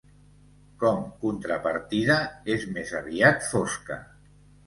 Com 0.83 1.01
contrapartida 1.25 2.17
és 2.55 2.65
més 2.79 2.95
aviat 3.03 3.47
fosca. 3.53 4.01